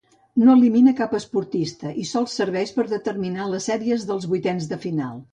No 0.45 0.53
elimina 0.59 0.93
cap 0.99 1.11
esportista 1.17 1.91
i 2.03 2.05
sols 2.11 2.37
serveix 2.39 2.71
per 2.77 2.85
determinar 2.93 3.45
les 3.51 3.67
sèries 3.71 4.07
dels 4.13 4.27
vuitens 4.33 4.67
de 4.73 4.81
final. 4.87 5.21